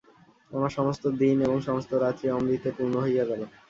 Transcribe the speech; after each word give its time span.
আমার 0.51 0.71
সমস্ত 0.77 1.03
দিন 1.21 1.37
এবং 1.41 1.57
সমস্ত 1.61 1.91
রাত্রি 1.95 2.27
অমৃতে 2.31 2.69
পূর্ণ 2.77 2.93
হইয়া 3.03 3.25
গেল। 3.29 3.41